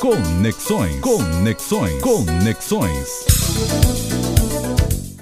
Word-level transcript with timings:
Conexões. 0.00 1.00
Conexões. 1.00 2.00
Conexões. 2.00 3.08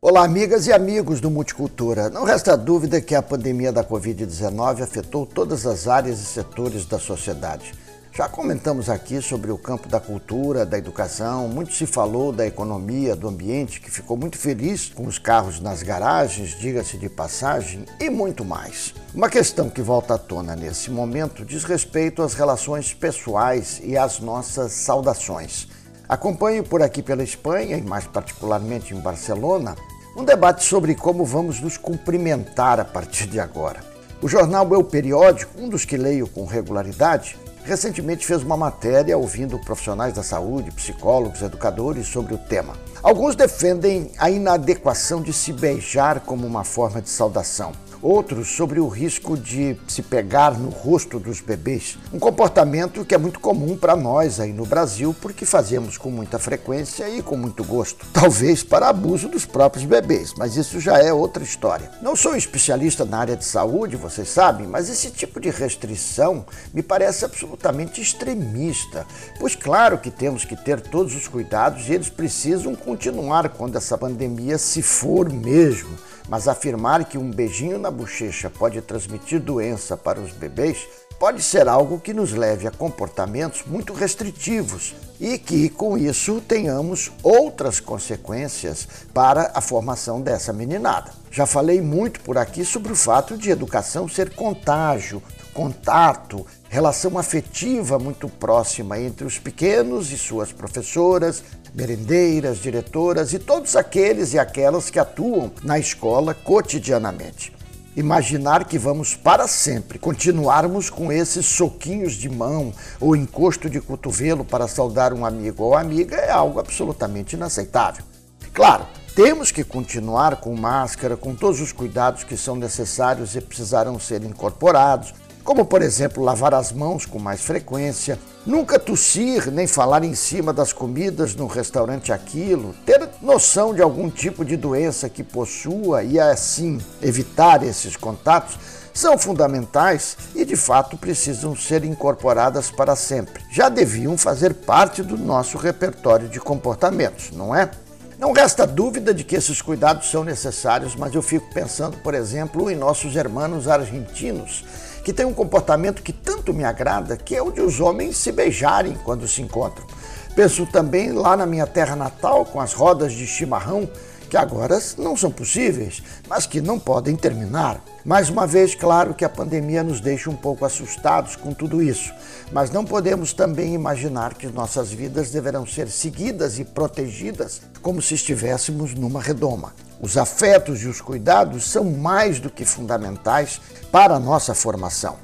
Olá, 0.00 0.24
amigas 0.24 0.68
e 0.68 0.72
amigos 0.72 1.20
do 1.20 1.28
Multicultura. 1.28 2.08
Não 2.08 2.22
resta 2.22 2.56
dúvida 2.56 3.00
que 3.00 3.16
a 3.16 3.22
pandemia 3.22 3.72
da 3.72 3.82
Covid-19 3.82 4.82
afetou 4.82 5.26
todas 5.26 5.66
as 5.66 5.88
áreas 5.88 6.20
e 6.20 6.24
setores 6.24 6.86
da 6.86 7.00
sociedade. 7.00 7.74
Já 8.12 8.28
comentamos 8.28 8.88
aqui 8.88 9.20
sobre 9.20 9.50
o 9.50 9.58
campo 9.58 9.88
da 9.88 9.98
cultura, 9.98 10.64
da 10.64 10.78
educação, 10.78 11.48
muito 11.48 11.72
se 11.72 11.84
falou 11.84 12.32
da 12.32 12.46
economia, 12.46 13.16
do 13.16 13.26
ambiente, 13.26 13.80
que 13.80 13.90
ficou 13.90 14.16
muito 14.16 14.38
feliz 14.38 14.88
com 14.88 15.04
os 15.04 15.18
carros 15.18 15.58
nas 15.58 15.82
garagens, 15.82 16.50
diga-se 16.50 16.96
de 16.96 17.08
passagem, 17.08 17.84
e 17.98 18.08
muito 18.08 18.44
mais. 18.44 18.94
Uma 19.12 19.28
questão 19.28 19.68
que 19.68 19.82
volta 19.82 20.14
à 20.14 20.18
tona 20.18 20.54
nesse 20.54 20.88
momento 20.88 21.44
diz 21.44 21.64
respeito 21.64 22.22
às 22.22 22.32
relações 22.32 22.94
pessoais 22.94 23.80
e 23.82 23.98
às 23.98 24.20
nossas 24.20 24.70
saudações. 24.70 25.66
Acompanho 26.08 26.62
por 26.62 26.80
aqui 26.80 27.02
pela 27.02 27.24
Espanha, 27.24 27.76
e 27.76 27.82
mais 27.82 28.06
particularmente 28.06 28.94
em 28.94 29.00
Barcelona, 29.00 29.74
um 30.16 30.24
debate 30.24 30.64
sobre 30.64 30.94
como 30.94 31.24
vamos 31.24 31.60
nos 31.60 31.76
cumprimentar 31.76 32.78
a 32.78 32.84
partir 32.84 33.26
de 33.26 33.40
agora. 33.40 33.80
O 34.22 34.28
jornal 34.28 34.68
Eu 34.72 34.84
Periódico, 34.84 35.60
um 35.60 35.68
dos 35.68 35.84
que 35.84 35.96
leio 35.96 36.28
com 36.28 36.44
regularidade, 36.44 37.36
recentemente 37.64 38.24
fez 38.24 38.44
uma 38.44 38.56
matéria 38.56 39.18
ouvindo 39.18 39.58
profissionais 39.58 40.14
da 40.14 40.22
saúde, 40.22 40.70
psicólogos, 40.70 41.42
educadores 41.42 42.06
sobre 42.06 42.32
o 42.32 42.38
tema. 42.38 42.74
Alguns 43.02 43.34
defendem 43.34 44.12
a 44.18 44.30
inadequação 44.30 45.20
de 45.20 45.32
se 45.32 45.52
beijar 45.52 46.20
como 46.20 46.46
uma 46.46 46.62
forma 46.62 47.02
de 47.02 47.10
saudação 47.10 47.72
outros 48.02 48.48
sobre 48.48 48.80
o 48.80 48.88
risco 48.88 49.36
de 49.36 49.76
se 49.86 50.02
pegar 50.02 50.58
no 50.58 50.68
rosto 50.68 51.18
dos 51.18 51.40
bebês. 51.40 51.98
Um 52.12 52.18
comportamento 52.18 53.04
que 53.04 53.14
é 53.14 53.18
muito 53.18 53.40
comum 53.40 53.76
para 53.76 53.96
nós 53.96 54.40
aí 54.40 54.52
no 54.52 54.64
Brasil, 54.64 55.14
porque 55.20 55.44
fazemos 55.44 55.98
com 55.98 56.10
muita 56.10 56.38
frequência 56.38 57.08
e 57.08 57.22
com 57.22 57.36
muito 57.36 57.62
gosto. 57.64 58.06
Talvez 58.12 58.62
para 58.62 58.88
abuso 58.88 59.28
dos 59.28 59.44
próprios 59.44 59.84
bebês, 59.84 60.34
mas 60.36 60.56
isso 60.56 60.80
já 60.80 60.98
é 60.98 61.12
outra 61.12 61.42
história. 61.42 61.90
Não 62.00 62.16
sou 62.16 62.36
especialista 62.36 63.04
na 63.04 63.18
área 63.18 63.36
de 63.36 63.44
saúde, 63.44 63.96
vocês 63.96 64.28
sabem, 64.28 64.66
mas 64.66 64.88
esse 64.88 65.10
tipo 65.10 65.40
de 65.40 65.50
restrição 65.50 66.44
me 66.72 66.82
parece 66.82 67.24
absolutamente 67.24 68.00
extremista. 68.00 69.06
Pois 69.38 69.54
claro 69.54 69.98
que 69.98 70.10
temos 70.10 70.44
que 70.44 70.56
ter 70.56 70.80
todos 70.80 71.14
os 71.14 71.28
cuidados 71.28 71.88
e 71.88 71.92
eles 71.92 72.08
precisam 72.08 72.74
continuar 72.74 73.48
quando 73.50 73.76
essa 73.76 73.96
pandemia 73.98 74.58
se 74.58 74.82
for 74.82 75.30
mesmo. 75.30 75.96
Mas 76.30 76.46
afirmar 76.46 77.04
que 77.06 77.18
um 77.18 77.28
beijinho 77.28 77.76
na 77.76 77.90
bochecha 77.90 78.48
pode 78.48 78.80
transmitir 78.80 79.40
doença 79.40 79.96
para 79.96 80.20
os 80.20 80.30
bebês 80.30 80.86
pode 81.18 81.42
ser 81.42 81.68
algo 81.68 81.98
que 81.98 82.14
nos 82.14 82.32
leve 82.32 82.68
a 82.68 82.70
comportamentos 82.70 83.64
muito 83.66 83.92
restritivos 83.92 84.94
e 85.20 85.36
que, 85.36 85.68
com 85.68 85.98
isso, 85.98 86.40
tenhamos 86.40 87.10
outras 87.20 87.80
consequências 87.80 88.88
para 89.12 89.50
a 89.52 89.60
formação 89.60 90.20
dessa 90.20 90.52
meninada. 90.52 91.10
Já 91.32 91.46
falei 91.46 91.82
muito 91.82 92.20
por 92.20 92.38
aqui 92.38 92.64
sobre 92.64 92.92
o 92.92 92.96
fato 92.96 93.36
de 93.36 93.50
educação 93.50 94.08
ser 94.08 94.34
contágio, 94.34 95.20
contato, 95.52 96.46
relação 96.68 97.18
afetiva 97.18 97.98
muito 97.98 98.28
próxima 98.28 98.98
entre 98.98 99.24
os 99.24 99.38
pequenos 99.38 100.12
e 100.12 100.18
suas 100.18 100.52
professoras, 100.52 101.42
merendeiras, 101.74 102.58
diretoras 102.58 103.32
e 103.32 103.38
todos 103.38 103.76
aqueles 103.76 104.32
e 104.32 104.38
aquelas 104.38 104.90
que 104.90 104.98
atuam 104.98 105.52
na 105.62 105.78
escola 105.78 106.34
cotidianamente. 106.34 107.52
Imaginar 107.96 108.66
que 108.66 108.78
vamos 108.78 109.16
para 109.16 109.48
sempre 109.48 109.98
continuarmos 109.98 110.88
com 110.88 111.10
esses 111.10 111.44
soquinhos 111.44 112.12
de 112.12 112.28
mão 112.28 112.72
ou 113.00 113.16
encosto 113.16 113.68
de 113.68 113.80
cotovelo 113.80 114.44
para 114.44 114.68
saudar 114.68 115.12
um 115.12 115.26
amigo 115.26 115.64
ou 115.64 115.76
amiga 115.76 116.16
é 116.16 116.30
algo 116.30 116.60
absolutamente 116.60 117.34
inaceitável. 117.34 118.04
Claro, 118.52 118.86
temos 119.14 119.50
que 119.50 119.64
continuar 119.64 120.36
com 120.36 120.54
máscara, 120.54 121.16
com 121.16 121.34
todos 121.34 121.60
os 121.60 121.72
cuidados 121.72 122.22
que 122.22 122.36
são 122.36 122.54
necessários 122.54 123.34
e 123.34 123.40
precisarão 123.40 123.98
ser 123.98 124.22
incorporados, 124.22 125.12
como 125.44 125.64
por 125.64 125.82
exemplo 125.82 126.22
lavar 126.22 126.54
as 126.54 126.72
mãos 126.72 127.06
com 127.06 127.18
mais 127.18 127.40
frequência, 127.40 128.18
nunca 128.46 128.78
tossir 128.78 129.50
nem 129.50 129.66
falar 129.66 130.04
em 130.04 130.14
cima 130.14 130.52
das 130.52 130.72
comidas 130.72 131.34
no 131.34 131.46
restaurante 131.46 132.12
aquilo, 132.12 132.74
ter 132.84 133.08
noção 133.20 133.74
de 133.74 133.82
algum 133.82 134.10
tipo 134.10 134.44
de 134.44 134.56
doença 134.56 135.08
que 135.08 135.22
possua 135.22 136.02
e 136.02 136.18
assim 136.18 136.78
evitar 137.02 137.62
esses 137.62 137.96
contatos 137.96 138.58
são 138.92 139.16
fundamentais 139.16 140.16
e 140.34 140.44
de 140.44 140.56
fato 140.56 140.96
precisam 140.96 141.54
ser 141.56 141.84
incorporadas 141.84 142.70
para 142.70 142.96
sempre. 142.96 143.42
Já 143.50 143.68
deviam 143.68 144.18
fazer 144.18 144.54
parte 144.54 145.02
do 145.02 145.16
nosso 145.16 145.56
repertório 145.56 146.28
de 146.28 146.40
comportamentos, 146.40 147.30
não 147.30 147.54
é? 147.54 147.70
Não 148.18 148.32
resta 148.32 148.66
dúvida 148.66 149.14
de 149.14 149.24
que 149.24 149.34
esses 149.34 149.62
cuidados 149.62 150.10
são 150.10 150.22
necessários, 150.22 150.94
mas 150.94 151.14
eu 151.14 151.22
fico 151.22 151.48
pensando, 151.54 151.96
por 151.98 152.12
exemplo, 152.12 152.70
em 152.70 152.76
nossos 152.76 153.16
irmãos 153.16 153.66
argentinos 153.66 154.64
que 155.04 155.12
tem 155.12 155.26
um 155.26 155.34
comportamento 155.34 156.02
que 156.02 156.12
tanto 156.12 156.52
me 156.52 156.64
agrada, 156.64 157.16
que 157.16 157.34
é 157.34 157.42
o 157.42 157.50
de 157.50 157.60
os 157.60 157.80
homens 157.80 158.16
se 158.16 158.32
beijarem 158.32 158.96
quando 159.04 159.26
se 159.26 159.42
encontram. 159.42 159.86
Penso 160.34 160.66
também 160.66 161.12
lá 161.12 161.36
na 161.36 161.46
minha 161.46 161.66
terra 161.66 161.96
natal, 161.96 162.44
com 162.44 162.60
as 162.60 162.72
rodas 162.72 163.12
de 163.12 163.26
chimarrão, 163.26 163.88
que 164.30 164.36
agora 164.36 164.80
não 164.96 165.16
são 165.16 165.30
possíveis, 165.30 166.00
mas 166.28 166.46
que 166.46 166.60
não 166.60 166.78
podem 166.78 167.16
terminar. 167.16 167.82
Mais 168.04 168.30
uma 168.30 168.46
vez, 168.46 168.76
claro 168.76 169.12
que 169.12 169.24
a 169.24 169.28
pandemia 169.28 169.82
nos 169.82 170.00
deixa 170.00 170.30
um 170.30 170.36
pouco 170.36 170.64
assustados 170.64 171.34
com 171.34 171.52
tudo 171.52 171.82
isso, 171.82 172.12
mas 172.52 172.70
não 172.70 172.84
podemos 172.84 173.32
também 173.32 173.74
imaginar 173.74 174.34
que 174.34 174.46
nossas 174.46 174.92
vidas 174.92 175.30
deverão 175.30 175.66
ser 175.66 175.88
seguidas 175.88 176.60
e 176.60 176.64
protegidas 176.64 177.60
como 177.82 178.00
se 178.00 178.14
estivéssemos 178.14 178.94
numa 178.94 179.20
redoma. 179.20 179.72
Os 180.00 180.16
afetos 180.16 180.82
e 180.82 180.88
os 180.88 181.00
cuidados 181.00 181.70
são 181.70 181.84
mais 181.84 182.40
do 182.40 182.50
que 182.50 182.64
fundamentais 182.64 183.60
para 183.92 184.14
a 184.14 184.20
nossa 184.20 184.54
formação 184.54 185.16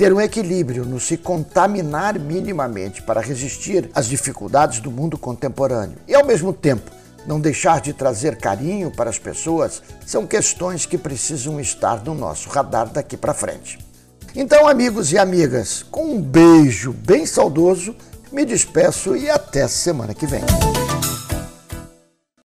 ter 0.00 0.14
um 0.14 0.20
equilíbrio 0.20 0.86
no 0.86 0.98
se 0.98 1.18
contaminar 1.18 2.18
minimamente 2.18 3.02
para 3.02 3.20
resistir 3.20 3.90
às 3.94 4.06
dificuldades 4.06 4.80
do 4.80 4.90
mundo 4.90 5.18
contemporâneo 5.18 5.98
e, 6.08 6.14
ao 6.14 6.24
mesmo 6.24 6.54
tempo, 6.54 6.90
não 7.26 7.38
deixar 7.38 7.82
de 7.82 7.92
trazer 7.92 8.38
carinho 8.38 8.90
para 8.90 9.10
as 9.10 9.18
pessoas 9.18 9.82
são 10.06 10.26
questões 10.26 10.86
que 10.86 10.96
precisam 10.96 11.60
estar 11.60 12.02
no 12.02 12.14
nosso 12.14 12.48
radar 12.48 12.88
daqui 12.88 13.14
para 13.14 13.34
frente. 13.34 13.78
Então, 14.34 14.66
amigos 14.66 15.12
e 15.12 15.18
amigas, 15.18 15.82
com 15.82 16.14
um 16.14 16.22
beijo 16.22 16.94
bem 16.94 17.26
saudoso, 17.26 17.94
me 18.32 18.46
despeço 18.46 19.14
e 19.14 19.28
até 19.28 19.68
semana 19.68 20.14
que 20.14 20.26
vem. 20.26 20.40